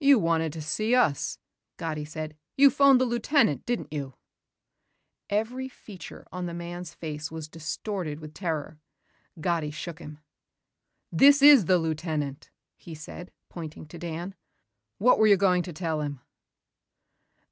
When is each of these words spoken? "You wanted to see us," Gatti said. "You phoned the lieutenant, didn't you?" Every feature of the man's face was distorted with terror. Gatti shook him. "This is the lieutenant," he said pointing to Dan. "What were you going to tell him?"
"You 0.00 0.18
wanted 0.18 0.52
to 0.54 0.60
see 0.60 0.92
us," 0.92 1.38
Gatti 1.78 2.04
said. 2.04 2.36
"You 2.56 2.68
phoned 2.68 3.00
the 3.00 3.04
lieutenant, 3.04 3.64
didn't 3.64 3.92
you?" 3.92 4.14
Every 5.30 5.68
feature 5.68 6.26
of 6.32 6.46
the 6.46 6.52
man's 6.52 6.94
face 6.94 7.30
was 7.30 7.46
distorted 7.46 8.18
with 8.18 8.34
terror. 8.34 8.80
Gatti 9.40 9.70
shook 9.70 10.00
him. 10.00 10.18
"This 11.12 11.42
is 11.42 11.66
the 11.66 11.78
lieutenant," 11.78 12.50
he 12.76 12.96
said 12.96 13.30
pointing 13.50 13.86
to 13.86 14.00
Dan. 14.00 14.34
"What 14.98 15.20
were 15.20 15.28
you 15.28 15.36
going 15.36 15.62
to 15.62 15.72
tell 15.72 16.00
him?" 16.00 16.18